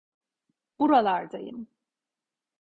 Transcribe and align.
Buralardayım. 0.79 1.67